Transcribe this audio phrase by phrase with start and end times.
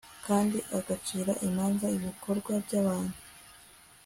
[0.25, 3.15] kandi agacira imanza ibikorwa by'abantu